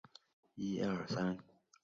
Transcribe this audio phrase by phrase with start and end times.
[0.03, 0.05] 西恩
[0.95, 1.39] 是民主党人。